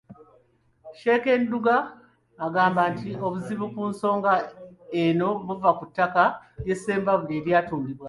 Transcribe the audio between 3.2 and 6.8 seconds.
obuzibu ku nsonga eno buva ku ttaka lye